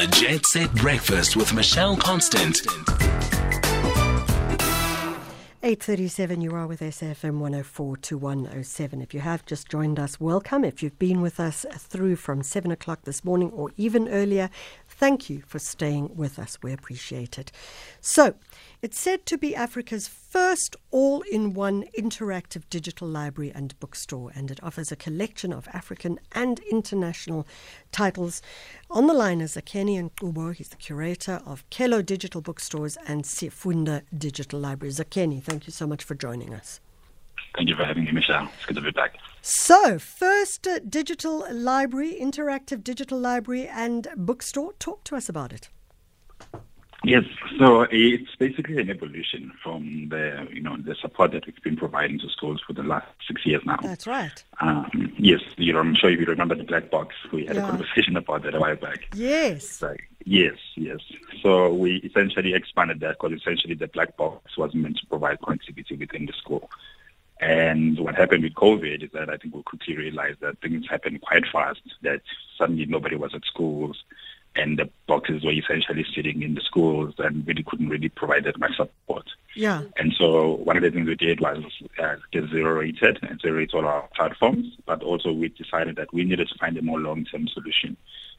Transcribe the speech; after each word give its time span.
The 0.00 0.06
Jet 0.06 0.46
Set 0.46 0.74
Breakfast 0.76 1.36
with 1.36 1.52
Michelle 1.52 1.94
Constant. 1.94 2.62
8.37, 5.62 6.42
you 6.42 6.54
are 6.54 6.66
with 6.66 6.80
SFM 6.80 7.38
104 7.38 7.98
to 7.98 8.16
107. 8.16 9.02
If 9.02 9.12
you 9.12 9.20
have 9.20 9.44
just 9.44 9.68
joined 9.68 9.98
us, 9.98 10.18
welcome. 10.18 10.64
If 10.64 10.82
you've 10.82 10.98
been 10.98 11.20
with 11.20 11.38
us 11.38 11.66
through 11.76 12.16
from 12.16 12.42
7 12.42 12.70
o'clock 12.70 13.00
this 13.04 13.26
morning 13.26 13.50
or 13.50 13.72
even 13.76 14.08
earlier, 14.08 14.48
thank 14.88 15.28
you 15.28 15.42
for 15.46 15.58
staying 15.58 16.16
with 16.16 16.38
us. 16.38 16.56
We 16.62 16.72
appreciate 16.72 17.38
it. 17.38 17.52
So, 18.00 18.36
it's 18.80 18.98
said 18.98 19.26
to 19.26 19.36
be 19.36 19.54
Africa's 19.54 20.08
first 20.30 20.76
all 20.92 21.22
in 21.22 21.52
one 21.52 21.84
interactive 21.98 22.62
digital 22.70 23.08
library 23.08 23.50
and 23.52 23.78
bookstore, 23.80 24.30
and 24.34 24.50
it 24.50 24.62
offers 24.62 24.92
a 24.92 24.96
collection 24.96 25.52
of 25.52 25.66
African 25.72 26.20
and 26.32 26.60
international 26.70 27.46
titles. 27.90 28.40
On 28.90 29.08
the 29.08 29.12
line 29.12 29.40
is 29.40 29.56
Zakheni 29.56 30.08
Ngubo. 30.08 30.54
He's 30.54 30.68
the 30.68 30.76
curator 30.76 31.42
of 31.44 31.68
Kelo 31.70 32.04
Digital 32.04 32.40
Bookstores 32.40 32.96
and 33.08 33.24
Sifunda 33.24 34.02
Digital 34.16 34.60
Library. 34.60 34.92
Zakheni, 34.92 35.42
thank 35.42 35.66
you 35.66 35.72
so 35.72 35.86
much 35.86 36.04
for 36.04 36.14
joining 36.14 36.54
us. 36.54 36.80
Thank 37.56 37.68
you 37.68 37.74
for 37.74 37.84
having 37.84 38.04
me, 38.04 38.12
Michelle. 38.12 38.48
It's 38.56 38.66
good 38.66 38.76
to 38.76 38.80
be 38.82 38.92
back. 38.92 39.16
So, 39.42 39.98
first 39.98 40.66
uh, 40.68 40.78
digital 40.78 41.44
library, 41.52 42.16
interactive 42.20 42.84
digital 42.84 43.18
library 43.18 43.66
and 43.66 44.06
bookstore. 44.16 44.74
Talk 44.78 45.02
to 45.04 45.16
us 45.16 45.28
about 45.28 45.52
it. 45.52 45.68
Yes, 47.02 47.24
so 47.58 47.86
it's 47.90 48.34
basically 48.36 48.78
an 48.78 48.90
evolution 48.90 49.52
from 49.62 50.08
the 50.10 50.46
you 50.52 50.60
know 50.60 50.76
the 50.76 50.94
support 50.94 51.32
that 51.32 51.46
we've 51.46 51.62
been 51.62 51.76
providing 51.76 52.18
to 52.18 52.28
schools 52.28 52.60
for 52.66 52.74
the 52.74 52.82
last 52.82 53.06
six 53.26 53.46
years 53.46 53.62
now. 53.64 53.78
That's 53.82 54.06
right. 54.06 54.44
Um, 54.60 55.12
yes, 55.18 55.40
you 55.56 55.72
know, 55.72 55.78
I'm 55.78 55.94
sure 55.94 56.10
you 56.10 56.26
remember 56.26 56.54
the 56.54 56.64
black 56.64 56.90
box. 56.90 57.14
We 57.32 57.46
had 57.46 57.56
yeah. 57.56 57.64
a 57.64 57.70
conversation 57.70 58.16
about 58.16 58.42
that 58.42 58.54
a 58.54 58.60
while 58.60 58.76
back. 58.76 59.08
Yes. 59.14 59.80
Like, 59.80 60.10
yes, 60.26 60.56
yes. 60.76 61.00
So 61.42 61.72
we 61.72 61.96
essentially 61.96 62.52
expanded 62.52 63.00
that 63.00 63.16
because 63.18 63.32
essentially 63.40 63.74
the 63.74 63.88
black 63.88 64.18
box 64.18 64.58
was 64.58 64.74
meant 64.74 64.98
to 64.98 65.06
provide 65.06 65.40
connectivity 65.40 65.98
within 65.98 66.26
the 66.26 66.34
school. 66.34 66.70
And 67.40 67.98
what 67.98 68.14
happened 68.14 68.42
with 68.42 68.52
COVID 68.52 69.02
is 69.02 69.10
that 69.12 69.30
I 69.30 69.38
think 69.38 69.54
we 69.54 69.62
quickly 69.62 69.96
realized 69.96 70.40
that 70.40 70.60
things 70.60 70.84
happened 70.90 71.22
quite 71.22 71.44
fast. 71.50 71.80
That 72.02 72.20
suddenly 72.58 72.84
nobody 72.84 73.16
was 73.16 73.34
at 73.34 73.46
schools 73.46 74.04
and 74.56 74.78
the 74.78 74.88
boxes 75.06 75.44
were 75.44 75.52
essentially 75.52 76.04
sitting 76.14 76.42
in 76.42 76.54
the 76.54 76.60
schools 76.60 77.14
and 77.18 77.46
really 77.46 77.62
couldn't 77.62 77.88
really 77.88 78.08
provide 78.08 78.44
that 78.44 78.58
much 78.58 78.76
support. 78.76 79.26
Yeah. 79.54 79.82
And 79.96 80.12
so 80.18 80.54
one 80.54 80.76
of 80.76 80.82
the 80.82 80.90
things 80.90 81.06
we 81.06 81.14
did 81.14 81.40
was 81.40 81.62
uh, 82.02 82.16
get 82.32 82.48
zero 82.50 82.80
rated 82.80 83.18
and 83.22 83.40
zero 83.40 83.56
rate 83.56 83.74
all 83.74 83.86
our 83.86 84.08
platforms, 84.14 84.76
but 84.86 85.02
also 85.02 85.32
we 85.32 85.48
decided 85.48 85.96
that 85.96 86.12
we 86.12 86.24
needed 86.24 86.48
to 86.48 86.58
find 86.58 86.76
a 86.76 86.82
more 86.82 86.98
long-term 86.98 87.48
solution 87.48 87.96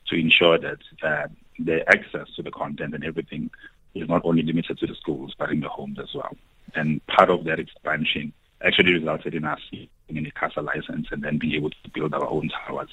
to 0.07 0.15
ensure 0.15 0.57
that 0.57 0.79
uh, 1.03 1.27
the 1.59 1.87
access 1.89 2.27
to 2.35 2.43
the 2.43 2.51
content 2.51 2.93
and 2.93 3.03
everything 3.03 3.49
is 3.93 4.07
not 4.07 4.21
only 4.25 4.41
limited 4.41 4.77
to 4.79 4.87
the 4.87 4.95
schools, 4.95 5.33
but 5.37 5.49
in 5.49 5.61
the 5.61 5.69
homes 5.69 5.99
as 5.99 6.13
well. 6.13 6.35
And 6.75 7.05
part 7.07 7.29
of 7.29 7.43
that 7.45 7.59
expansion 7.59 8.33
actually 8.63 8.93
resulted 8.93 9.33
in 9.33 9.45
us 9.45 9.59
getting 9.71 10.25
a 10.25 10.31
ICASA 10.31 10.63
license 10.63 11.07
and 11.11 11.23
then 11.23 11.37
being 11.37 11.55
able 11.55 11.69
to 11.69 11.89
build 11.93 12.13
our 12.13 12.27
own 12.27 12.49
towers 12.49 12.89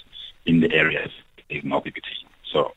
in 0.47 0.61
the 0.61 0.73
areas 0.73 1.11
in 1.49 1.63
OPPT. 1.71 2.05
So 2.53 2.73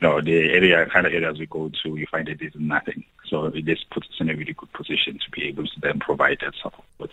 no, 0.00 0.20
the 0.20 0.50
area 0.50 0.86
kind 0.86 1.06
of 1.06 1.12
areas 1.12 1.38
we 1.38 1.46
go 1.46 1.70
to, 1.82 1.96
you 1.96 2.06
find 2.10 2.28
that 2.28 2.38
there's 2.38 2.52
nothing. 2.56 3.04
So 3.28 3.50
this 3.50 3.84
puts 3.90 4.06
us 4.08 4.14
in 4.20 4.30
a 4.30 4.34
really 4.34 4.54
good 4.54 4.72
position 4.72 5.18
to 5.24 5.30
be 5.30 5.44
able 5.48 5.64
to 5.64 5.80
then 5.80 5.98
provide 5.98 6.38
that 6.40 6.54
support. 6.62 7.10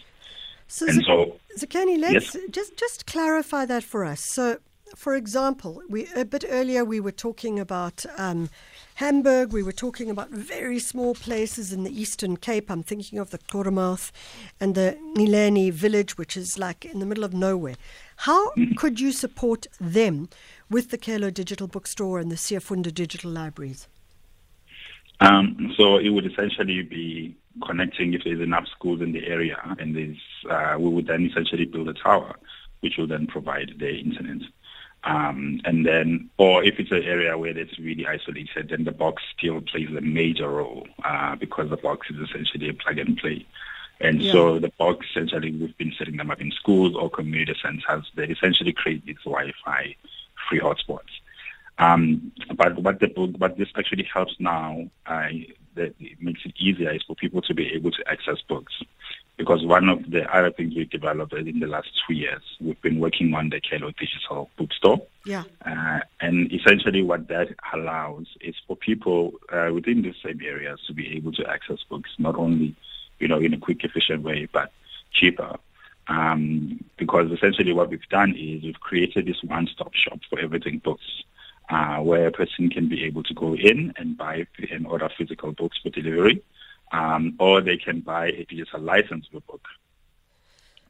So, 0.68 0.88
and 0.88 1.04
so, 1.06 1.40
Zakheni, 1.58 2.00
let's 2.00 2.34
yes. 2.34 2.38
just 2.50 2.78
just 2.78 3.06
clarify 3.06 3.66
that 3.66 3.84
for 3.84 4.04
us. 4.04 4.22
So, 4.22 4.58
for 4.96 5.16
example, 5.16 5.84
we 5.90 6.08
a 6.16 6.26
bit 6.26 6.44
earlier 6.50 6.84
we 6.84 7.00
were 7.00 7.12
talking 7.12 7.60
about 7.60 8.06
um, 8.18 8.50
Hamburg. 8.96 9.54
We 9.54 9.62
were 9.62 9.72
talking 9.72 10.10
about 10.10 10.30
very 10.32 10.80
small 10.80 11.14
places 11.14 11.72
in 11.72 11.84
the 11.84 12.02
Eastern 12.02 12.38
Cape. 12.38 12.72
I'm 12.72 12.82
thinking 12.82 13.20
of 13.20 13.30
the 13.30 13.38
Koremouth 13.38 14.12
and 14.60 14.74
the 14.74 14.98
Nileni 15.16 15.72
village, 15.72 16.18
which 16.18 16.36
is 16.36 16.58
like 16.58 16.84
in 16.84 17.00
the 17.00 17.06
middle 17.06 17.24
of 17.24 17.34
nowhere. 17.34 17.76
How 18.18 18.50
mm-hmm. 18.52 18.74
could 18.74 19.00
you 19.00 19.12
support 19.12 19.68
them 19.80 20.30
with 20.70 20.90
the 20.90 20.98
Kelo 20.98 21.34
Digital 21.34 21.68
Bookstore 21.68 22.20
and 22.20 22.32
the 22.32 22.36
Siafunda 22.36 22.94
Digital 22.94 23.32
Libraries? 23.32 23.88
Um, 25.22 25.74
so 25.78 25.98
it 25.98 26.10
would 26.10 26.26
essentially 26.26 26.82
be 26.82 27.36
connecting 27.66 28.14
if 28.14 28.24
there's 28.24 28.42
enough 28.42 28.68
schools 28.68 29.02
in 29.02 29.14
the 29.14 29.26
area, 29.26 29.58
and 29.80 29.96
there's, 29.96 30.18
uh, 30.50 30.76
we 30.78 30.90
would 30.90 31.08
then 31.08 31.26
essentially 31.26 31.66
build 31.66 31.88
a 31.88 31.94
tower, 31.94 32.36
which 32.82 32.98
will 32.98 33.08
then 33.08 33.28
provide 33.28 33.74
the 33.80 33.98
internet. 33.98 34.42
Um, 35.06 35.62
and 35.66 35.86
then, 35.86 36.30
or 36.38 36.64
if 36.64 36.80
it's 36.80 36.92
an 36.92 37.04
area 37.04 37.38
where 37.38 37.56
it's 37.58 37.78
really 37.78 38.08
isolated, 38.08 38.70
then 38.70 38.86
the 38.86 38.92
box 38.92 39.22
still 39.38 39.62
plays 39.62 39.90
a 39.96 40.02
major 40.02 40.50
role 40.50 40.88
uh, 41.04 41.36
because 41.36 41.70
the 41.70 41.78
box 41.78 42.08
is 42.10 42.18
essentially 42.28 42.70
a 42.70 42.74
plug 42.74 42.98
and 42.98 43.16
play. 43.18 43.46
And 44.02 44.22
yeah. 44.22 44.34
so 44.34 44.60
the 44.60 44.72
box 44.78 45.06
essentially 45.12 45.52
we've 45.52 45.78
been 45.78 45.94
setting 45.98 46.18
them 46.18 46.32
up 46.32 46.42
in 46.42 46.52
schools 46.52 46.96
or 46.96 47.10
community 47.10 47.56
centers 47.62 48.12
that 48.16 48.30
essentially 48.30 48.74
create 48.74 49.06
these 49.06 49.16
Wi-Fi. 49.24 49.96
Um, 51.86 52.32
but 52.56 52.80
what 52.80 53.00
the 53.00 53.08
what 53.38 53.58
this 53.58 53.70
actually 53.76 54.08
helps 54.12 54.36
now, 54.40 54.90
uh, 55.06 55.30
that 55.76 55.94
it 56.00 56.22
makes 56.22 56.42
it 56.46 56.54
easier 56.58 56.92
is 56.92 57.04
for 57.04 57.16
people 57.16 57.42
to 57.44 57.54
be 57.54 57.68
able 57.74 57.92
to 57.92 58.04
access 58.08 58.40
books. 58.48 58.74
Because 59.38 59.66
one 59.66 59.90
of 59.90 60.00
the 60.10 60.24
other 60.34 60.50
things 60.50 60.74
we've 60.76 60.90
developed 60.90 61.34
in 61.34 61.60
the 61.60 61.68
last 61.68 61.90
two 62.08 62.14
years, 62.14 62.42
we've 62.62 62.82
been 62.82 63.00
working 63.00 63.34
on 63.34 63.50
the 63.50 63.60
Kelo 63.60 63.94
Digital 63.98 64.50
Bookstore. 64.58 65.02
Yeah. 65.26 65.44
Uh, 65.66 66.00
and 66.22 66.54
essentially 66.54 67.04
what 67.04 67.28
that 67.28 67.50
allows 67.74 68.28
is 68.40 68.56
for 68.66 68.78
people 68.78 69.34
uh, 69.52 69.72
within 69.74 70.04
the 70.04 70.14
same 70.24 70.40
areas 70.42 70.80
to 70.88 70.94
be 70.94 71.18
able 71.18 71.34
to 71.34 71.46
access 71.50 71.80
books, 71.90 72.12
not 72.18 72.36
only, 72.38 72.78
you 73.20 73.28
know, 73.28 73.40
in 73.40 73.54
a 73.54 73.58
quick, 73.58 73.84
efficient 73.84 74.24
way, 74.24 74.48
but 74.54 74.72
cheaper. 75.12 75.58
Um, 76.08 76.86
because 76.96 77.30
essentially 77.32 77.74
what 77.74 77.90
we've 77.90 78.10
done 78.10 78.32
is 78.38 78.64
we've 78.64 78.80
created 78.80 79.26
this 79.26 79.44
one-stop 79.44 79.94
shop 79.96 80.20
for 80.30 80.40
everything 80.40 80.78
books, 80.80 81.24
uh, 81.70 81.98
where 81.98 82.28
a 82.28 82.32
person 82.32 82.70
can 82.70 82.88
be 82.88 83.04
able 83.04 83.24
to 83.24 83.34
go 83.34 83.56
in 83.56 83.94
and 83.98 84.18
buy 84.18 84.46
and 84.72 84.88
order 84.88 85.10
physical 85.18 85.52
books 85.52 85.78
for 85.82 85.90
delivery, 85.90 86.44
um, 86.92 87.36
or 87.40 87.62
they 87.62 87.78
can 87.78 88.02
buy 88.02 88.28
a 88.28 88.46
digital 88.46 88.82
license 88.82 89.28
for 89.32 89.38
a 89.38 89.42
book, 89.42 89.66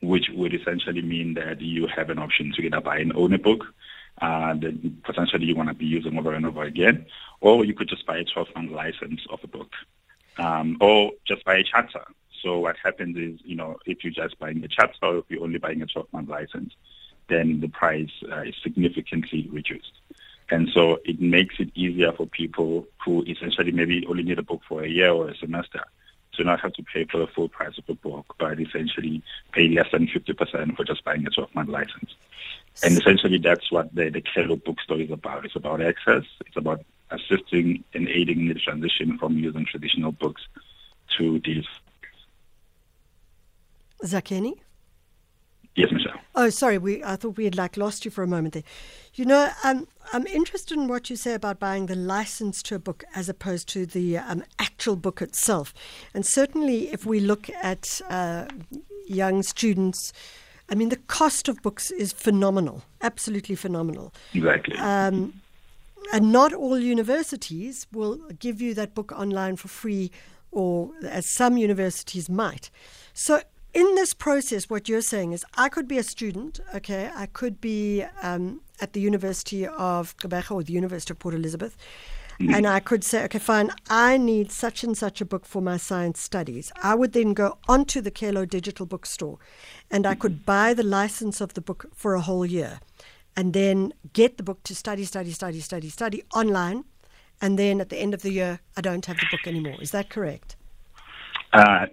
which 0.02 0.30
would 0.34 0.54
essentially 0.54 1.02
mean 1.02 1.34
that 1.36 1.62
you 1.62 1.88
have 1.88 2.10
an 2.10 2.20
option 2.20 2.52
to 2.56 2.62
either 2.62 2.82
buy 2.82 2.98
and 2.98 3.16
own 3.16 3.34
a 3.34 3.40
book 3.40 3.66
uh, 4.22 4.54
that 4.56 5.04
potentially 5.04 5.46
you 5.46 5.56
want 5.56 5.70
to 5.70 5.76
be 5.76 5.86
using 5.86 6.18
over 6.18 6.34
and 6.34 6.46
over 6.46 6.64
again, 6.64 7.06
or 7.42 7.66
you 7.66 7.74
could 7.74 7.90
just 7.90 8.06
buy 8.06 8.18
a 8.18 8.26
12-month 8.26 8.72
license 8.72 9.22
of 9.30 9.40
a 9.44 9.48
book, 9.48 9.72
um, 10.38 10.78
or 10.82 11.12
just 11.28 11.44
buy 11.46 11.56
a 11.56 11.64
charter 11.64 12.06
so 12.46 12.60
what 12.60 12.76
happens 12.78 13.18
is, 13.18 13.40
you 13.44 13.56
know, 13.56 13.78
if 13.88 14.04
you're 14.04 14.14
just 14.14 14.38
buying 14.38 14.64
a 14.64 14.68
chapter 14.68 15.04
or 15.04 15.18
if 15.18 15.26
you're 15.30 15.44
only 15.44 15.58
buying 15.58 15.82
a 15.82 15.88
12-month 15.88 16.30
license, 16.30 16.74
then 17.28 17.60
the 17.60 17.68
price 17.70 18.12
uh, 18.32 18.42
is 18.42 18.54
significantly 18.62 19.50
reduced. 19.52 19.94
And 20.50 20.70
so 20.74 21.00
it 21.06 21.20
makes 21.20 21.56
it 21.60 21.70
easier 21.76 22.12
for 22.12 22.28
people 22.28 22.88
who 23.04 23.24
essentially 23.24 23.72
maybe 23.72 24.06
only 24.08 24.24
need 24.24 24.40
a 24.40 24.44
book 24.44 24.62
for 24.68 24.84
a 24.84 24.88
year 24.88 25.12
or 25.12 25.30
a 25.30 25.38
semester 25.38 25.84
to 26.34 26.44
not 26.44 26.60
have 26.60 26.74
to 26.74 26.84
pay 26.84 27.06
for 27.06 27.18
the 27.18 27.28
full 27.28 27.50
price 27.50 27.78
of 27.78 27.86
a 27.88 27.94
book, 27.94 28.36
but 28.38 28.60
essentially 28.60 29.24
pay 29.54 29.70
less 29.70 29.88
than 29.92 30.08
50% 30.08 30.76
for 30.76 30.84
just 30.84 31.04
buying 31.04 31.26
a 31.26 31.30
12-month 31.30 31.70
license. 31.70 32.16
And 32.84 32.98
essentially 32.98 33.38
that's 33.38 33.72
what 33.72 33.94
the, 33.96 34.10
the 34.10 34.22
Kelo 34.22 34.62
bookstore 34.62 35.00
is 35.00 35.12
about. 35.12 35.46
It's 35.46 35.56
about 35.56 35.82
access. 35.82 36.24
It's 36.46 36.58
about 36.58 36.84
assisting 37.10 37.84
and 37.94 38.08
aiding 38.10 38.48
the 38.48 38.56
transition 38.56 39.18
from 39.18 39.38
using 39.38 39.66
traditional 39.66 40.12
books 40.12 40.42
to 41.18 41.40
these 41.40 41.66
Zakheni? 44.04 44.54
Yes, 45.76 45.92
Michelle. 45.92 46.20
Oh, 46.36 46.50
sorry. 46.50 46.78
We 46.78 47.04
I 47.04 47.16
thought 47.18 47.38
we 47.38 47.46
had 47.46 47.58
like 47.58 47.76
lost 47.78 48.06
you 48.06 48.12
for 48.12 48.24
a 48.24 48.28
moment 48.28 48.54
there. 48.54 48.64
You 49.14 49.26
know, 49.26 49.50
um, 49.64 49.88
I'm 50.14 50.26
interested 50.28 50.78
in 50.78 50.88
what 50.88 51.10
you 51.10 51.16
say 51.16 51.34
about 51.34 51.60
buying 51.60 51.88
the 51.88 51.96
license 51.96 52.64
to 52.64 52.76
a 52.76 52.80
book 52.80 53.04
as 53.14 53.28
opposed 53.30 53.68
to 53.70 53.86
the 53.86 54.18
um, 54.18 54.44
actual 54.58 54.96
book 54.96 55.22
itself. 55.22 55.74
And 56.14 56.26
certainly, 56.26 56.90
if 56.94 57.06
we 57.06 57.20
look 57.20 57.50
at 57.62 58.02
uh, 58.10 58.46
young 59.08 59.44
students, 59.44 60.14
I 60.70 60.76
mean, 60.76 60.90
the 60.90 60.98
cost 60.98 61.50
of 61.50 61.62
books 61.62 61.92
is 61.92 62.14
phenomenal, 62.14 62.84
absolutely 63.02 63.56
phenomenal. 63.56 64.14
Exactly. 64.34 64.78
Um, 64.78 65.42
and 66.14 66.32
not 66.32 66.54
all 66.54 66.78
universities 66.78 67.88
will 67.92 68.18
give 68.40 68.62
you 68.62 68.74
that 68.76 68.94
book 68.94 69.12
online 69.12 69.56
for 69.58 69.68
free, 69.68 70.12
or 70.52 70.92
as 71.04 71.26
some 71.26 71.58
universities 71.58 72.30
might. 72.30 72.70
So 73.14 73.42
in 73.76 73.94
this 73.96 74.14
process, 74.14 74.70
what 74.70 74.88
you're 74.88 75.02
saying 75.02 75.34
is 75.34 75.46
I 75.56 75.68
could 75.68 75.88
be 75.88 75.98
a 75.98 76.04
student, 76.04 76.62
okay? 76.74 77.12
I 77.14 77.26
could 77.26 77.60
be 77.60 78.04
um, 78.24 78.62
at 78.80 78.94
the 78.94 79.02
University 79.02 79.68
of 79.68 80.16
Quebec 80.18 80.50
or 80.50 80.64
the 80.64 80.72
University 80.72 81.12
of 81.12 81.20
Port 81.20 81.36
Elizabeth. 81.36 81.76
Mm-hmm. 82.40 82.54
And 82.54 82.68
I 82.68 82.80
could 82.80 83.04
say, 83.04 83.24
okay, 83.26 83.40
fine, 83.40 83.70
I 83.90 84.18
need 84.18 84.52
such 84.52 84.84
and 84.84 84.98
such 84.98 85.22
a 85.22 85.26
book 85.26 85.46
for 85.46 85.62
my 85.62 85.78
science 85.78 86.22
studies. 86.22 86.72
I 86.82 86.96
would 86.96 87.12
then 87.12 87.34
go 87.34 87.58
onto 87.68 88.00
the 88.02 88.12
Kelo 88.12 88.48
digital 88.48 88.86
bookstore 88.86 89.40
and 89.92 90.06
I 90.06 90.16
could 90.16 90.46
buy 90.46 90.74
the 90.74 90.84
license 90.84 91.40
of 91.40 91.54
the 91.54 91.62
book 91.62 91.86
for 91.94 92.16
a 92.16 92.22
whole 92.22 92.46
year 92.46 92.80
and 93.38 93.54
then 93.54 93.94
get 94.14 94.38
the 94.38 94.44
book 94.44 94.64
to 94.64 94.76
study, 94.76 95.06
study, 95.06 95.32
study, 95.32 95.60
study, 95.60 95.90
study 95.90 96.24
online 96.34 96.86
and 97.42 97.60
then 97.60 97.82
at 97.82 97.90
the 97.90 97.98
end 97.98 98.14
of 98.14 98.22
the 98.22 98.32
year, 98.32 98.60
I 98.78 98.82
don't 98.82 99.06
have 99.06 99.18
the 99.18 99.28
book 99.32 99.48
anymore. 99.48 99.82
Is 99.82 99.92
that 99.92 100.10
correct? 100.10 100.56
Uh, 101.56 101.86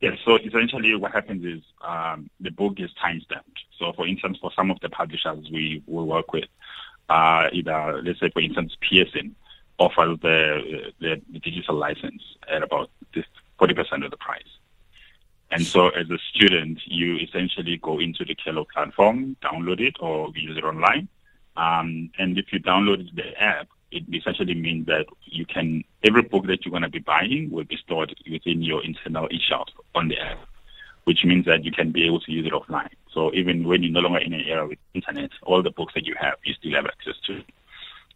yes. 0.00 0.18
So 0.26 0.36
essentially, 0.36 0.94
what 0.94 1.12
happens 1.12 1.42
is 1.42 1.62
um, 1.80 2.28
the 2.38 2.50
book 2.50 2.74
is 2.76 2.90
time 3.00 3.22
stamped. 3.22 3.60
So, 3.78 3.94
for 3.94 4.06
instance, 4.06 4.36
for 4.42 4.52
some 4.54 4.70
of 4.70 4.78
the 4.80 4.90
publishers 4.90 5.48
we 5.50 5.82
will 5.86 6.06
work 6.06 6.34
with, 6.34 6.44
uh, 7.08 7.48
either 7.50 8.02
let's 8.04 8.20
say, 8.20 8.28
for 8.28 8.42
instance, 8.42 8.76
Pearson 8.78 9.34
offers 9.78 10.18
the, 10.20 10.92
the, 11.00 11.22
the 11.32 11.38
digital 11.38 11.76
license 11.76 12.22
at 12.46 12.62
about 12.62 12.90
40% 13.58 14.04
of 14.04 14.10
the 14.10 14.18
price. 14.18 14.42
And 15.50 15.64
so 15.64 15.88
as 15.90 16.10
a 16.10 16.18
student, 16.34 16.80
you 16.84 17.16
essentially 17.16 17.78
go 17.78 17.98
into 17.98 18.22
the 18.22 18.34
Kelo 18.34 18.66
platform, 18.68 19.36
download 19.42 19.80
it 19.80 19.96
or 19.98 20.30
use 20.34 20.58
it 20.58 20.64
online. 20.64 21.08
Um, 21.56 22.10
and 22.18 22.36
if 22.36 22.52
you 22.52 22.60
download 22.60 23.14
the 23.14 23.40
app, 23.42 23.68
it 23.90 24.04
essentially 24.12 24.54
means 24.54 24.86
that 24.86 25.06
you 25.24 25.46
can, 25.46 25.84
every 26.02 26.22
book 26.22 26.46
that 26.46 26.64
you're 26.64 26.70
going 26.70 26.82
to 26.82 26.88
be 26.88 26.98
buying 26.98 27.50
will 27.50 27.64
be 27.64 27.76
stored 27.76 28.14
within 28.30 28.62
your 28.62 28.84
internal 28.84 29.28
e-shelf 29.30 29.68
on 29.94 30.08
the 30.08 30.18
app, 30.18 30.38
which 31.04 31.24
means 31.24 31.44
that 31.46 31.64
you 31.64 31.72
can 31.72 31.92
be 31.92 32.04
able 32.04 32.20
to 32.20 32.32
use 32.32 32.46
it 32.46 32.52
offline. 32.52 32.90
So 33.12 33.32
even 33.32 33.66
when 33.66 33.82
you're 33.82 33.92
no 33.92 34.00
longer 34.00 34.18
in 34.18 34.34
an 34.34 34.40
era 34.40 34.66
with 34.66 34.78
internet, 34.94 35.30
all 35.42 35.62
the 35.62 35.70
books 35.70 35.94
that 35.94 36.06
you 36.06 36.14
have, 36.20 36.34
you 36.44 36.54
still 36.54 36.72
have 36.72 36.86
access 36.86 37.14
to. 37.26 37.42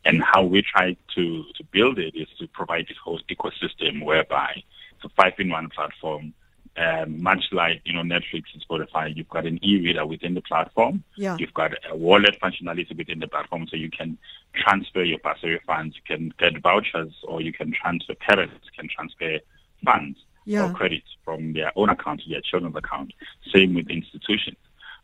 And 0.05 0.23
how 0.23 0.43
we 0.43 0.63
try 0.63 0.97
to, 1.15 1.45
to 1.55 1.65
build 1.71 1.99
it 1.99 2.15
is 2.17 2.29
to 2.39 2.49
provide 2.49 2.87
this 2.89 2.97
whole 3.03 3.21
ecosystem 3.31 4.05
whereby 4.05 4.63
it's 4.93 5.05
a 5.05 5.09
five-in-one 5.11 5.69
platform 5.71 6.35
um, 6.81 7.23
much 7.23 7.45
like 7.53 7.83
you 7.85 7.93
know 7.93 8.03
Netflix 8.03 8.45
and 8.55 8.65
Spotify, 8.67 9.15
you've 9.15 9.29
got 9.29 9.47
an 9.47 9.63
e-reader 9.63 10.07
within 10.07 10.35
the 10.35 10.41
platform. 10.41 11.05
Yeah. 11.17 11.37
You've 11.39 11.55
got 11.55 11.73
a 11.91 11.95
wallet 11.97 12.39
functionality 12.41 12.97
within 12.97 13.19
the 13.19 13.29
platform, 13.29 13.67
so 13.69 13.77
you 13.77 13.91
can 13.91 14.17
transfer 14.55 15.03
your 15.03 15.19
bursary 15.19 15.61
funds, 15.67 15.97
you 15.97 16.03
can 16.07 16.33
get 16.39 16.61
vouchers, 16.63 17.13
or 17.25 17.43
you 17.43 17.53
can 17.53 17.73
transfer 17.73 18.15
parents 18.15 18.55
can 18.77 18.89
transfer 18.89 19.39
funds 19.85 20.19
yeah. 20.45 20.71
or 20.71 20.73
credits 20.73 21.09
from 21.25 21.53
their 21.53 21.71
own 21.77 21.91
account 21.91 22.23
to 22.23 22.31
their 22.31 22.41
children's 22.41 22.77
account. 22.77 23.13
Same 23.55 23.75
with 23.75 23.91
institutions. 23.91 24.57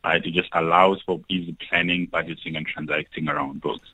Right? 0.03 0.25
It 0.25 0.33
just 0.33 0.51
allows 0.53 1.03
for 1.05 1.21
easy 1.29 1.57
planning, 1.69 2.09
budgeting, 2.09 2.57
and 2.57 2.67
transacting 2.67 3.29
around 3.29 3.61
books. 3.61 3.89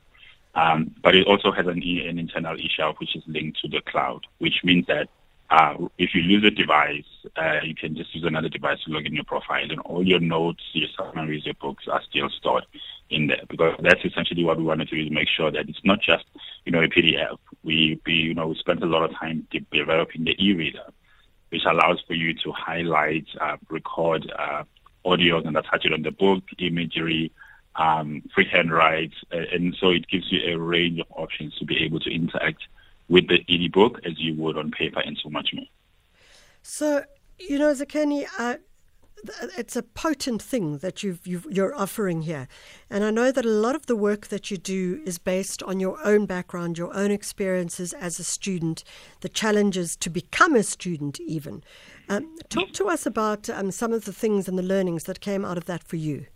Um, 0.54 0.94
but 1.02 1.14
it 1.14 1.26
also 1.26 1.50
has 1.50 1.66
an, 1.66 1.82
e- 1.82 2.06
an 2.06 2.18
internal 2.18 2.58
e-shelf 2.58 2.96
which 3.00 3.16
is 3.16 3.22
linked 3.26 3.60
to 3.62 3.68
the 3.68 3.80
cloud, 3.80 4.26
which 4.38 4.62
means 4.62 4.86
that 4.86 5.08
uh, 5.52 5.76
if 5.98 6.14
you 6.14 6.22
lose 6.22 6.42
a 6.44 6.50
device, 6.50 7.04
uh, 7.36 7.60
you 7.62 7.74
can 7.74 7.94
just 7.94 8.14
use 8.14 8.24
another 8.24 8.48
device 8.48 8.78
to 8.84 8.90
log 8.90 9.04
in 9.04 9.14
your 9.14 9.24
profile, 9.24 9.70
and 9.70 9.80
all 9.80 10.02
your 10.02 10.18
notes, 10.18 10.62
your 10.72 10.88
summaries, 10.96 11.44
your 11.44 11.54
books 11.60 11.84
are 11.92 12.00
still 12.08 12.30
stored 12.30 12.64
in 13.10 13.26
there. 13.26 13.42
Because 13.50 13.78
that's 13.82 14.02
essentially 14.02 14.44
what 14.44 14.56
we 14.56 14.64
wanted 14.64 14.88
to 14.88 14.96
do 14.96 15.04
to 15.04 15.14
make 15.14 15.28
sure 15.28 15.50
that 15.50 15.68
it's 15.68 15.84
not 15.84 16.00
just 16.00 16.24
you 16.64 16.72
know 16.72 16.82
a 16.82 16.88
PDF. 16.88 17.36
We, 17.64 18.00
we 18.06 18.14
you 18.14 18.32
know 18.32 18.48
we 18.48 18.54
spent 18.54 18.82
a 18.82 18.86
lot 18.86 19.02
of 19.02 19.14
time 19.14 19.46
de- 19.50 19.60
developing 19.70 20.24
the 20.24 20.34
e-reader, 20.42 20.86
which 21.50 21.66
allows 21.66 22.00
for 22.06 22.14
you 22.14 22.32
to 22.44 22.52
highlight, 22.52 23.26
uh, 23.38 23.58
record 23.68 24.32
uh, 24.38 24.64
audios, 25.04 25.46
and 25.46 25.54
attach 25.54 25.84
it 25.84 25.92
on 25.92 26.00
the 26.00 26.12
book, 26.12 26.44
imagery. 26.58 27.30
Um, 27.76 28.22
freehand 28.34 28.70
write, 28.70 29.12
and 29.30 29.74
so 29.80 29.90
it 29.90 30.06
gives 30.08 30.30
you 30.30 30.40
a 30.54 30.58
range 30.58 31.00
of 31.00 31.06
options 31.10 31.56
to 31.56 31.64
be 31.64 31.82
able 31.84 32.00
to 32.00 32.14
interact 32.14 32.62
with 33.12 33.28
the 33.28 33.44
e-book 33.46 34.00
as 34.06 34.18
you 34.18 34.34
would 34.34 34.56
on 34.56 34.70
paper 34.70 35.00
and 35.00 35.18
so 35.22 35.28
much 35.28 35.50
more. 35.52 35.66
So, 36.62 37.04
you 37.38 37.58
know, 37.58 37.72
Zakheni, 37.74 38.26
uh, 38.38 38.56
it's 39.58 39.76
a 39.76 39.82
potent 39.82 40.40
thing 40.40 40.78
that 40.78 41.02
you've, 41.02 41.20
you 41.26 41.62
are 41.62 41.74
offering 41.74 42.22
here. 42.22 42.48
And 42.88 43.04
I 43.04 43.10
know 43.10 43.30
that 43.30 43.44
a 43.44 43.50
lot 43.66 43.74
of 43.74 43.84
the 43.84 43.94
work 43.94 44.28
that 44.28 44.50
you 44.50 44.56
do 44.56 45.02
is 45.04 45.18
based 45.18 45.62
on 45.62 45.78
your 45.78 45.98
own 46.04 46.24
background, 46.24 46.78
your 46.78 46.92
own 46.96 47.10
experiences 47.10 47.92
as 47.92 48.18
a 48.18 48.24
student, 48.24 48.82
the 49.20 49.28
challenges 49.28 49.94
to 49.96 50.08
become 50.08 50.56
a 50.56 50.62
student, 50.62 51.20
even. 51.20 51.62
Um, 52.08 52.34
talk 52.48 52.72
to 52.72 52.88
us 52.88 53.04
about 53.04 53.50
um, 53.50 53.70
some 53.70 53.92
of 53.92 54.06
the 54.06 54.12
things 54.12 54.48
and 54.48 54.58
the 54.58 54.62
learnings 54.62 55.04
that 55.04 55.20
came 55.20 55.44
out 55.44 55.58
of 55.58 55.66
that 55.66 55.84
for 55.84 55.96
you. 55.96 56.26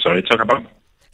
Sorry, 0.00 0.20
talk 0.22 0.40
about? 0.40 0.66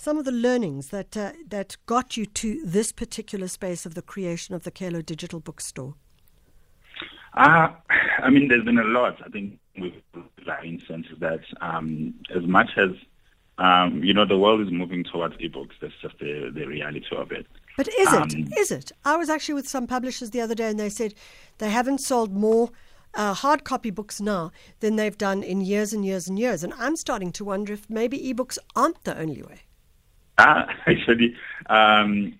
Some 0.04 0.18
of 0.18 0.26
the 0.26 0.32
learnings 0.32 0.88
that 0.88 1.16
uh, 1.16 1.32
that 1.48 1.76
got 1.86 2.16
you 2.16 2.26
to 2.26 2.60
this 2.64 2.92
particular 2.92 3.48
space 3.48 3.86
of 3.86 3.94
the 3.94 4.02
creation 4.02 4.54
of 4.54 4.62
the 4.64 4.70
Kelo 4.70 5.04
Digital 5.04 5.40
Bookstore? 5.40 5.94
Uh, 7.32 7.68
I 8.18 8.28
mean, 8.30 8.48
there's 8.48 8.64
been 8.64 8.78
a 8.78 8.84
lot. 8.84 9.16
I 9.24 9.30
think 9.30 9.58
with 9.78 9.94
that 10.46 10.64
instance 10.64 11.06
is 11.10 11.18
that 11.20 11.40
um, 11.60 12.14
as 12.34 12.44
much 12.44 12.70
as 12.76 12.90
um, 13.58 14.02
you 14.02 14.12
know, 14.12 14.26
the 14.26 14.36
world 14.36 14.60
is 14.60 14.70
moving 14.70 15.04
towards 15.04 15.36
ebooks. 15.36 15.76
That's 15.80 15.94
just 16.02 16.18
the, 16.18 16.50
the 16.52 16.66
reality 16.66 17.16
of 17.16 17.30
it. 17.32 17.46
But 17.76 17.88
is 17.88 18.12
it? 18.12 18.34
Um, 18.34 18.48
is 18.58 18.70
it? 18.70 18.92
I 19.04 19.16
was 19.16 19.30
actually 19.30 19.54
with 19.54 19.68
some 19.68 19.86
publishers 19.86 20.30
the 20.30 20.40
other 20.40 20.54
day, 20.54 20.68
and 20.68 20.78
they 20.78 20.90
said 20.90 21.14
they 21.58 21.70
haven't 21.70 21.98
sold 21.98 22.32
more 22.32 22.70
uh, 23.14 23.32
hard 23.32 23.64
copy 23.64 23.90
books 23.90 24.20
now 24.20 24.50
than 24.80 24.96
they've 24.96 25.16
done 25.16 25.42
in 25.42 25.60
years 25.60 25.92
and 25.92 26.04
years 26.04 26.28
and 26.28 26.38
years. 26.38 26.62
And 26.64 26.74
I'm 26.74 26.96
starting 26.96 27.32
to 27.32 27.44
wonder 27.44 27.72
if 27.72 27.88
maybe 27.88 28.18
ebooks 28.18 28.58
aren't 28.76 29.02
the 29.04 29.16
only 29.16 29.42
way. 29.42 29.60
Uh, 30.38 30.64
actually, 30.86 31.34
um, 31.66 32.34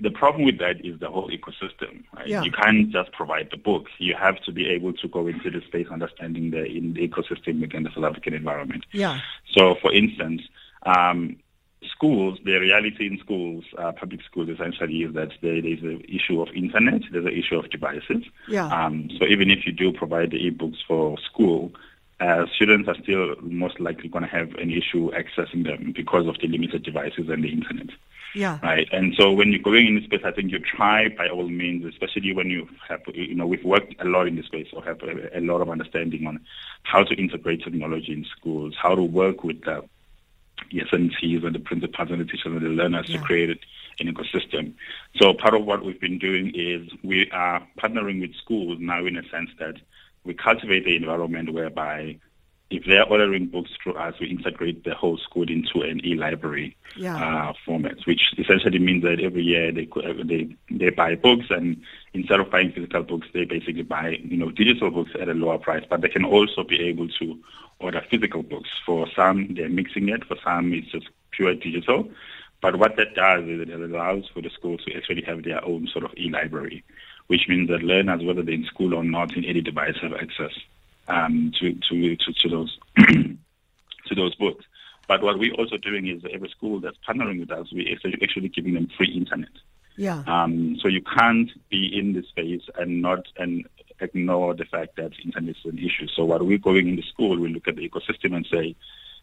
the 0.00 0.10
problem 0.10 0.44
with 0.44 0.58
that 0.58 0.84
is 0.84 0.98
the 1.00 1.08
whole 1.08 1.30
ecosystem. 1.30 2.04
Right? 2.16 2.26
Yeah. 2.26 2.42
You 2.42 2.50
can't 2.50 2.90
just 2.90 3.12
provide 3.12 3.48
the 3.50 3.58
book. 3.58 3.86
You 3.98 4.14
have 4.18 4.42
to 4.44 4.52
be 4.52 4.68
able 4.68 4.94
to 4.94 5.08
go 5.08 5.26
into 5.26 5.50
the 5.50 5.60
space 5.66 5.86
understanding 5.90 6.50
the 6.50 6.64
in 6.64 6.94
the 6.94 7.06
ecosystem 7.06 7.60
within 7.60 7.82
the 7.82 7.90
South 7.94 8.04
African 8.04 8.34
environment. 8.34 8.84
Yeah. 8.92 9.20
So, 9.54 9.76
for 9.82 9.92
instance, 9.92 10.42
um, 10.86 11.36
schools, 11.88 12.38
the 12.44 12.58
reality 12.58 13.06
in 13.06 13.18
schools, 13.18 13.64
uh, 13.78 13.92
public 13.92 14.22
schools, 14.22 14.48
essentially 14.48 14.98
is 15.02 15.14
that 15.14 15.30
there, 15.42 15.60
there's 15.60 15.82
an 15.82 16.02
issue 16.08 16.40
of 16.40 16.48
internet, 16.54 17.02
there's 17.12 17.26
an 17.26 17.36
issue 17.36 17.56
of 17.56 17.70
devices. 17.70 18.24
Yeah. 18.48 18.66
Um, 18.66 19.10
so 19.18 19.26
even 19.26 19.50
if 19.50 19.66
you 19.66 19.72
do 19.72 19.92
provide 19.92 20.30
the 20.30 20.36
e-books 20.36 20.78
for 20.86 21.18
school, 21.18 21.72
uh, 22.20 22.46
students 22.54 22.88
are 22.88 22.96
still 23.02 23.34
most 23.40 23.80
likely 23.80 24.08
going 24.08 24.24
to 24.24 24.30
have 24.30 24.54
an 24.56 24.70
issue 24.70 25.10
accessing 25.12 25.64
them 25.64 25.92
because 25.94 26.26
of 26.26 26.38
the 26.40 26.48
limited 26.48 26.82
devices 26.82 27.28
and 27.28 27.42
the 27.44 27.48
internet. 27.52 27.88
Yeah. 28.34 28.58
Right. 28.62 28.88
And 28.92 29.14
so 29.18 29.32
when 29.32 29.50
you're 29.50 29.60
going 29.62 29.86
in 29.88 29.96
this 29.96 30.04
space, 30.04 30.20
I 30.24 30.30
think 30.30 30.52
you 30.52 30.60
try 30.60 31.08
by 31.08 31.28
all 31.28 31.48
means, 31.48 31.84
especially 31.84 32.32
when 32.32 32.48
you 32.48 32.68
have, 32.88 33.00
you 33.12 33.34
know, 33.34 33.46
we've 33.46 33.64
worked 33.64 33.94
a 34.00 34.04
lot 34.04 34.28
in 34.28 34.36
this 34.36 34.46
space 34.46 34.68
or 34.72 34.84
have 34.84 35.02
a, 35.02 35.38
a 35.38 35.40
lot 35.40 35.60
of 35.60 35.68
understanding 35.68 36.26
on 36.26 36.40
how 36.84 37.02
to 37.02 37.14
integrate 37.14 37.64
technology 37.64 38.12
in 38.12 38.24
schools, 38.36 38.74
how 38.80 38.94
to 38.94 39.02
work 39.02 39.42
with 39.42 39.62
the 39.64 39.82
SNCs 40.72 41.44
and 41.44 41.54
the 41.54 41.58
principals 41.58 42.10
and 42.10 42.20
the 42.20 42.24
teachers 42.24 42.46
and 42.46 42.60
the 42.60 42.68
learners 42.68 43.08
Yeah. 43.08 43.16
to 43.16 43.22
create 43.24 43.58
an 43.98 44.06
ecosystem. 44.06 44.74
So 45.16 45.34
part 45.34 45.54
of 45.54 45.64
what 45.64 45.84
we've 45.84 46.00
been 46.00 46.18
doing 46.18 46.52
is 46.54 46.88
we 47.02 47.28
are 47.32 47.66
partnering 47.78 48.20
with 48.20 48.34
schools 48.36 48.78
now 48.80 49.04
in 49.06 49.16
a 49.16 49.28
sense 49.28 49.50
that 49.58 49.76
we 50.24 50.34
cultivate 50.34 50.84
the 50.84 50.96
environment 50.96 51.52
whereby 51.52 52.18
if 52.70 52.84
they're 52.84 53.04
ordering 53.04 53.46
books 53.46 53.70
through 53.82 53.94
us, 53.94 54.14
we 54.20 54.28
integrate 54.28 54.84
the 54.84 54.94
whole 54.94 55.18
school 55.18 55.50
into 55.50 55.80
an 55.82 56.00
e-library 56.06 56.76
Yeah. 56.96 57.16
uh, 57.48 57.52
format, 57.66 57.96
which 58.06 58.32
essentially 58.38 58.78
means 58.78 59.02
that 59.02 59.18
every 59.20 59.42
year 59.42 59.72
they 59.72 59.88
they 60.24 60.56
they 60.70 60.90
buy 60.90 61.16
books, 61.16 61.46
and 61.50 61.82
instead 62.14 62.38
of 62.38 62.50
buying 62.50 62.70
physical 62.70 63.02
books, 63.02 63.26
they 63.34 63.44
basically 63.44 63.82
buy 63.82 64.10
you 64.22 64.36
know 64.36 64.50
digital 64.52 64.90
books 64.92 65.10
at 65.20 65.28
a 65.28 65.34
lower 65.34 65.58
price. 65.58 65.84
But 65.90 66.00
they 66.02 66.08
can 66.08 66.24
also 66.24 66.62
be 66.62 66.80
able 66.82 67.08
to 67.18 67.36
order 67.80 68.02
physical 68.08 68.42
books. 68.44 68.68
For 68.86 69.08
some, 69.16 69.54
they're 69.54 69.68
mixing 69.68 70.08
it. 70.08 70.24
For 70.24 70.36
some, 70.44 70.72
it's 70.72 70.92
just 70.92 71.08
pure 71.32 71.54
digital. 71.54 72.08
But 72.60 72.76
what 72.76 72.96
that 72.96 73.14
does 73.14 73.44
is 73.44 73.60
it 73.60 73.70
allows 73.70 74.28
for 74.32 74.42
the 74.42 74.50
school 74.50 74.76
to 74.78 74.94
actually 74.94 75.22
have 75.22 75.44
their 75.44 75.64
own 75.64 75.86
sort 75.86 76.04
of 76.04 76.12
e-library, 76.16 76.84
which 77.28 77.48
means 77.48 77.68
that 77.70 77.82
learners, 77.82 78.22
whether 78.22 78.42
they're 78.42 78.54
in 78.54 78.64
school 78.64 78.94
or 78.94 79.02
not, 79.02 79.36
in 79.36 79.44
any 79.44 79.60
device, 79.62 79.96
have 80.02 80.12
access 80.12 80.52
um, 81.08 81.52
to, 81.58 81.74
to, 81.88 82.16
to, 82.16 82.32
to 82.32 82.48
those 82.48 82.78
to 82.98 84.14
those 84.14 84.34
books. 84.34 84.64
But 85.08 85.22
what 85.22 85.38
we're 85.38 85.54
also 85.54 85.76
doing 85.76 86.06
is 86.06 86.22
every 86.32 86.48
school 86.50 86.80
that's 86.80 86.96
partnering 87.08 87.40
with 87.40 87.50
us, 87.50 87.66
we're 87.72 87.96
actually 88.22 88.48
giving 88.48 88.74
them 88.74 88.88
free 88.96 89.12
internet. 89.12 89.48
Yeah. 89.96 90.22
Um, 90.26 90.76
so 90.80 90.88
you 90.88 91.02
can't 91.02 91.50
be 91.68 91.98
in 91.98 92.12
this 92.12 92.26
space 92.28 92.62
and 92.78 93.02
not 93.02 93.26
and 93.36 93.66
ignore 94.00 94.54
the 94.54 94.64
fact 94.64 94.96
that 94.96 95.12
internet 95.24 95.56
is 95.56 95.64
an 95.64 95.78
issue. 95.78 96.06
So 96.14 96.24
while 96.24 96.44
we're 96.44 96.58
going 96.58 96.88
in 96.88 96.96
the 96.96 97.02
school, 97.02 97.38
we 97.38 97.52
look 97.52 97.68
at 97.68 97.76
the 97.76 97.88
ecosystem 97.88 98.34
and 98.36 98.46
say, 98.50 98.76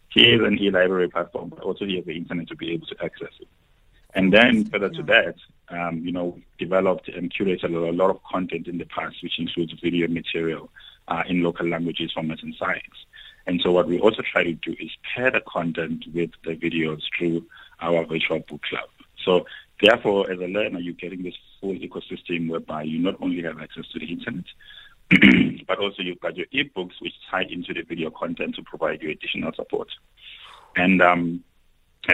here's 0.09 0.45
an 0.45 0.57
e-library 0.59 1.09
platform, 1.09 1.49
but 1.49 1.59
also 1.59 1.85
here's 1.85 2.05
the 2.05 2.15
internet 2.15 2.47
to 2.47 2.55
be 2.55 2.73
able 2.73 2.87
to 2.87 3.03
access 3.03 3.33
it. 3.39 3.47
And 4.13 4.33
then 4.33 4.65
further 4.65 4.89
to 4.89 5.03
that, 5.03 5.35
um, 5.69 5.99
you 6.03 6.11
know, 6.11 6.25
we've 6.25 6.57
developed 6.57 7.09
and 7.09 7.31
curated 7.31 7.65
a 7.75 7.91
lot 7.91 8.09
of 8.09 8.23
content 8.23 8.67
in 8.67 8.77
the 8.77 8.85
past, 8.85 9.17
which 9.21 9.37
includes 9.37 9.73
video 9.73 10.07
material 10.07 10.69
uh, 11.07 11.23
in 11.27 11.43
local 11.43 11.67
languages, 11.67 12.13
formats, 12.15 12.41
and 12.41 12.55
sites. 12.55 13.05
And 13.45 13.61
so 13.61 13.71
what 13.71 13.87
we 13.87 13.99
also 13.99 14.21
try 14.21 14.43
to 14.43 14.53
do 14.53 14.75
is 14.79 14.91
pair 15.13 15.31
the 15.31 15.41
content 15.41 16.05
with 16.13 16.31
the 16.43 16.55
videos 16.55 17.01
through 17.17 17.45
our 17.81 18.05
virtual 18.05 18.39
book 18.39 18.61
club. 18.63 18.89
So 19.23 19.45
therefore, 19.81 20.31
as 20.31 20.39
a 20.39 20.47
learner, 20.47 20.79
you're 20.79 20.93
getting 20.93 21.23
this 21.23 21.35
full 21.61 21.75
ecosystem 21.75 22.49
whereby 22.49 22.83
you 22.83 22.99
not 22.99 23.15
only 23.21 23.41
have 23.43 23.61
access 23.61 23.87
to 23.89 23.99
the 23.99 24.05
internet, 24.05 24.45
but 25.67 25.79
also 25.79 26.01
you've 26.01 26.19
got 26.19 26.35
your 26.35 26.47
ebooks 26.47 27.01
which 27.01 27.13
tie 27.29 27.45
into 27.49 27.73
the 27.73 27.81
video 27.81 28.09
content 28.09 28.55
to 28.55 28.63
provide 28.63 29.01
you 29.01 29.09
additional 29.09 29.53
support. 29.53 29.89
And 30.75 31.01
um, 31.01 31.43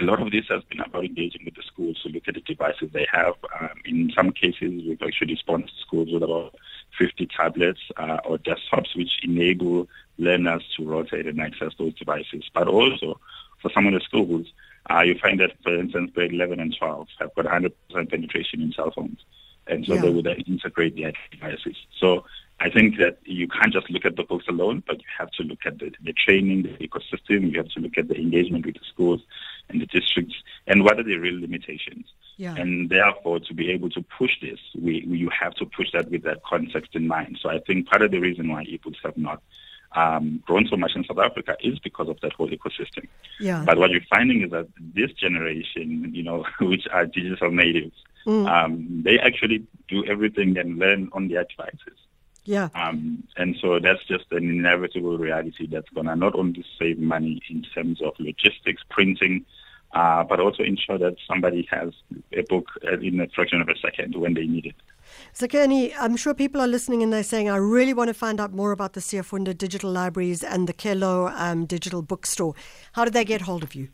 a 0.00 0.04
lot 0.04 0.20
of 0.20 0.32
this 0.32 0.46
has 0.48 0.62
been 0.64 0.80
about 0.80 1.04
engaging 1.04 1.42
with 1.44 1.54
the 1.54 1.62
schools 1.62 2.00
to 2.02 2.08
look 2.08 2.26
at 2.26 2.34
the 2.34 2.40
devices 2.40 2.90
they 2.92 3.06
have. 3.12 3.34
Um, 3.60 3.80
in 3.84 4.12
some 4.14 4.32
cases, 4.32 4.82
we've 4.86 5.02
actually 5.02 5.36
sponsored 5.36 5.70
schools 5.80 6.08
with 6.12 6.22
about 6.22 6.54
50 6.98 7.26
tablets 7.26 7.80
uh, 7.96 8.18
or 8.24 8.38
desktops, 8.38 8.96
which 8.96 9.10
enable 9.22 9.88
learners 10.18 10.62
to 10.76 10.84
rotate 10.84 11.26
and 11.26 11.40
access 11.40 11.72
those 11.78 11.94
devices. 11.94 12.48
But 12.52 12.68
also, 12.68 13.20
for 13.60 13.70
some 13.72 13.86
of 13.86 13.92
the 13.94 14.00
schools, 14.00 14.46
uh, 14.90 15.00
you 15.00 15.18
find 15.18 15.40
that, 15.40 15.52
for 15.62 15.74
instance, 15.74 16.10
grade 16.14 16.32
11 16.32 16.60
and 16.60 16.74
12 16.76 17.08
have 17.18 17.34
got 17.34 17.46
100% 17.46 17.72
penetration 18.10 18.60
in 18.60 18.72
cell 18.72 18.90
phones. 18.90 19.18
And 19.66 19.86
so 19.86 19.94
yeah. 19.94 20.02
they 20.02 20.10
would 20.10 20.26
integrate 20.46 20.96
their 20.96 21.12
devices. 21.30 21.76
So 21.98 22.24
I 22.60 22.70
think 22.70 22.98
that 22.98 23.18
you 23.24 23.48
can't 23.48 23.72
just 23.72 23.90
look 23.90 24.04
at 24.04 24.16
the 24.16 24.22
books 24.22 24.46
alone, 24.46 24.82
but 24.86 24.98
you 24.98 25.06
have 25.18 25.30
to 25.32 25.42
look 25.42 25.60
at 25.64 25.78
the, 25.78 25.92
the 26.02 26.12
training, 26.12 26.62
the 26.64 26.86
ecosystem. 26.86 27.50
You 27.50 27.58
have 27.58 27.70
to 27.70 27.80
look 27.80 27.96
at 27.96 28.08
the 28.08 28.16
engagement 28.16 28.66
with 28.66 28.74
the 28.74 28.84
schools 28.92 29.22
and 29.68 29.80
the 29.80 29.86
districts, 29.86 30.34
and 30.66 30.84
what 30.84 30.98
are 30.98 31.02
the 31.02 31.16
real 31.16 31.40
limitations. 31.40 32.06
Yeah. 32.36 32.54
And 32.56 32.90
therefore, 32.90 33.40
to 33.40 33.54
be 33.54 33.70
able 33.70 33.90
to 33.90 34.02
push 34.02 34.40
this, 34.40 34.58
we, 34.74 35.04
we, 35.08 35.18
you 35.18 35.30
have 35.30 35.54
to 35.54 35.66
push 35.66 35.92
that 35.92 36.10
with 36.10 36.22
that 36.24 36.42
context 36.42 36.94
in 36.94 37.08
mind. 37.08 37.38
So 37.40 37.48
I 37.48 37.60
think 37.60 37.88
part 37.88 38.02
of 38.02 38.10
the 38.10 38.18
reason 38.18 38.48
why 38.48 38.64
ebooks 38.64 38.96
have 39.02 39.16
not 39.16 39.42
um, 39.94 40.42
grown 40.46 40.66
so 40.68 40.76
much 40.76 40.92
in 40.94 41.04
South 41.04 41.18
Africa 41.18 41.56
is 41.62 41.78
because 41.78 42.08
of 42.08 42.20
that 42.20 42.32
whole 42.32 42.48
ecosystem. 42.48 43.06
Yeah. 43.40 43.64
But 43.64 43.78
what 43.78 43.90
you're 43.90 44.00
finding 44.10 44.42
is 44.42 44.50
that 44.50 44.68
this 44.78 45.12
generation, 45.12 46.10
you 46.12 46.22
know, 46.22 46.44
which 46.60 46.86
are 46.92 47.06
digital 47.06 47.50
natives, 47.50 47.96
mm. 48.26 48.48
um, 48.48 49.02
they 49.04 49.18
actually 49.18 49.66
do 49.88 50.04
everything 50.06 50.58
and 50.58 50.78
learn 50.78 51.10
on 51.12 51.28
their 51.28 51.44
devices. 51.44 51.98
Yeah. 52.44 52.68
Um, 52.74 53.24
and 53.36 53.56
so 53.60 53.78
that's 53.78 54.04
just 54.04 54.26
an 54.30 54.50
inevitable 54.50 55.16
reality 55.16 55.66
that's 55.66 55.88
going 55.90 56.06
to 56.06 56.16
not 56.16 56.34
only 56.34 56.64
save 56.78 56.98
money 56.98 57.40
in 57.48 57.62
terms 57.62 58.02
of 58.02 58.12
logistics, 58.18 58.82
printing, 58.90 59.46
uh, 59.94 60.24
but 60.24 60.40
also 60.40 60.62
ensure 60.62 60.98
that 60.98 61.16
somebody 61.26 61.66
has 61.70 61.94
a 62.32 62.42
book 62.42 62.66
in 63.00 63.18
a 63.20 63.28
fraction 63.28 63.60
of 63.60 63.68
a 63.68 63.76
second 63.78 64.16
when 64.16 64.34
they 64.34 64.44
need 64.44 64.66
it. 64.66 64.74
So, 65.32 65.46
Kenny, 65.46 65.94
I'm 65.94 66.16
sure 66.16 66.34
people 66.34 66.60
are 66.60 66.66
listening 66.66 67.00
and 67.02 67.12
they're 67.12 67.22
saying, 67.22 67.48
I 67.48 67.54
really 67.56 67.94
want 67.94 68.08
to 68.08 68.14
find 68.14 68.40
out 68.40 68.52
more 68.52 68.72
about 68.72 68.94
the 68.94 69.00
Siafunda 69.00 69.56
digital 69.56 69.90
libraries 69.90 70.42
and 70.42 70.68
the 70.68 70.72
Kelo 70.72 71.32
um, 71.36 71.66
digital 71.66 72.02
bookstore. 72.02 72.56
How 72.92 73.04
did 73.04 73.14
they 73.14 73.24
get 73.24 73.42
hold 73.42 73.62
of 73.62 73.76
you? 73.76 73.88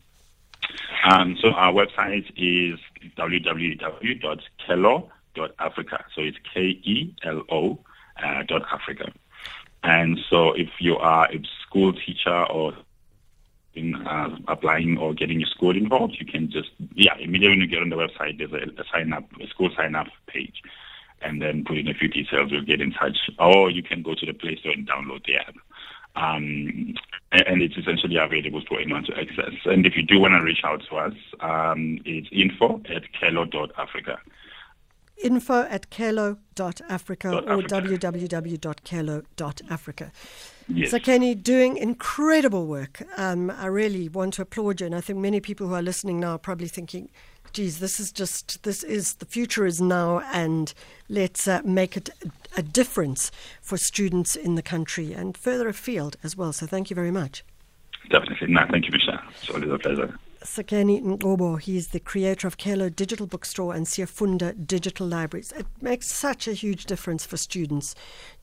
Um, 1.03 1.37
so, 1.41 1.49
our 1.49 1.73
website 1.73 2.31
is 2.35 2.79
www.kelo.africa. 3.17 6.05
So, 6.15 6.21
it's 6.21 6.37
K 6.53 6.61
E 6.61 7.13
L 7.23 7.43
O 7.51 7.79
uh, 8.23 8.43
dot 8.47 8.61
Africa. 8.71 9.11
And 9.83 10.19
so, 10.29 10.53
if 10.53 10.69
you 10.79 10.97
are 10.97 11.27
a 11.31 11.41
school 11.67 11.93
teacher 11.93 12.45
or 12.45 12.73
in 13.73 13.95
uh, 13.95 14.35
applying 14.47 14.97
or 14.97 15.13
getting 15.13 15.39
your 15.39 15.49
school 15.49 15.75
involved, 15.75 16.17
you 16.19 16.25
can 16.25 16.51
just 16.51 16.69
yeah 16.93 17.15
immediately 17.17 17.49
when 17.49 17.61
you 17.61 17.67
get 17.67 17.81
on 17.81 17.89
the 17.89 17.95
website, 17.95 18.37
there's 18.37 18.51
a, 18.51 18.81
a 18.81 18.85
sign 18.91 19.13
up, 19.13 19.23
a 19.41 19.47
school 19.47 19.69
sign 19.75 19.95
up 19.95 20.07
page, 20.27 20.61
and 21.21 21.41
then 21.41 21.63
put 21.63 21.77
in 21.77 21.87
a 21.87 21.93
few 21.93 22.07
details. 22.07 22.51
You'll 22.51 22.65
get 22.65 22.81
in 22.81 22.91
touch, 22.91 23.17
or 23.39 23.69
you 23.69 23.83
can 23.83 24.01
go 24.01 24.15
to 24.15 24.25
the 24.25 24.33
Play 24.33 24.57
Store 24.57 24.73
and 24.73 24.87
download 24.87 25.25
the 25.25 25.37
app. 25.37 25.55
Um, 26.13 26.95
and, 27.31 27.61
it's 27.61 27.77
essentially 27.77 28.17
available 28.17 28.61
for 28.67 28.81
anyone 28.81 29.05
to 29.05 29.17
access. 29.17 29.53
And 29.63 29.85
if 29.85 29.95
you 29.95 30.03
do 30.03 30.19
want 30.19 30.33
to 30.33 30.43
reach 30.43 30.59
out 30.65 30.83
to 30.89 30.95
us, 30.97 31.13
um, 31.39 31.99
it's 32.03 32.27
info 32.33 32.81
at 32.93 33.03
kelo.africa 33.13 34.19
info 35.23 35.63
at 35.63 35.89
kelo.africa 35.89 37.31
or 37.31 37.61
www.kelo.africa. 37.61 40.11
Yes. 40.67 40.91
So, 40.91 40.99
Kenny, 40.99 41.35
doing 41.35 41.77
incredible 41.77 42.67
work. 42.67 43.01
Um, 43.17 43.51
I 43.51 43.65
really 43.65 44.09
want 44.09 44.35
to 44.35 44.43
applaud 44.43 44.79
you. 44.79 44.85
And 44.85 44.95
I 44.95 45.01
think 45.01 45.19
many 45.19 45.39
people 45.39 45.67
who 45.67 45.73
are 45.73 45.81
listening 45.81 46.19
now 46.19 46.33
are 46.33 46.39
probably 46.39 46.67
thinking, 46.67 47.09
geez, 47.51 47.79
this 47.79 47.99
is 47.99 48.11
just, 48.11 48.63
this 48.63 48.83
is, 48.83 49.15
the 49.15 49.25
future 49.25 49.65
is 49.65 49.81
now, 49.81 50.19
and 50.31 50.73
let's 51.09 51.47
uh, 51.47 51.61
make 51.65 51.97
it 51.97 52.09
a 52.55 52.63
difference 52.63 53.31
for 53.61 53.77
students 53.77 54.35
in 54.35 54.55
the 54.55 54.61
country 54.61 55.13
and 55.13 55.37
further 55.37 55.67
afield 55.67 56.15
as 56.23 56.37
well. 56.37 56.53
So, 56.53 56.65
thank 56.65 56.89
you 56.89 56.95
very 56.95 57.11
much. 57.11 57.43
Definitely. 58.09 58.47
No, 58.47 58.65
thank 58.69 58.85
you, 58.85 58.91
Michelle. 58.91 59.19
It's 59.29 59.49
always 59.49 59.69
a 59.69 59.77
pleasure. 59.77 60.17
Zakheni 60.43 61.03
Ngubo, 61.03 61.61
he's 61.61 61.89
the 61.89 61.99
creator 61.99 62.47
of 62.47 62.57
Kelo 62.57 62.93
Digital 62.93 63.27
Bookstore 63.27 63.75
and 63.75 63.85
Siafunda 63.85 64.55
Digital 64.65 65.05
Libraries. 65.05 65.51
It 65.51 65.67
makes 65.81 66.07
such 66.07 66.47
a 66.47 66.53
huge 66.53 66.85
difference 66.85 67.25
for 67.25 67.37
students 67.37 67.93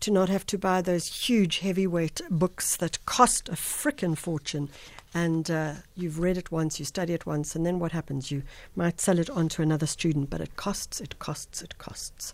to 0.01 0.13
not 0.13 0.29
have 0.29 0.47
to 0.47 0.59
buy 0.59 0.81
those 0.81 1.27
huge 1.27 1.59
heavyweight 1.59 2.21
books 2.31 2.77
that 2.77 3.05
cost 3.05 3.49
a 3.49 3.53
frickin' 3.53 4.17
fortune. 4.17 4.69
And 5.13 5.51
uh, 5.51 5.75
you've 5.97 6.21
read 6.21 6.39
it 6.39 6.53
once, 6.53 6.79
you 6.79 6.85
study 6.85 7.15
it 7.15 7.27
once, 7.27 7.57
and 7.57 7.67
then 7.67 7.81
what 7.81 7.93
happens? 7.93 8.31
You 8.31 8.45
might 8.77 9.01
sell 9.01 9.19
it 9.19 9.31
on 9.31 9.49
to 9.51 9.63
another 9.63 9.87
student, 9.87 10.31
but 10.31 10.41
it 10.41 10.55
costs, 10.55 11.01
it 11.01 11.19
costs, 11.19 11.63
it 11.63 11.79
costs. 11.79 12.27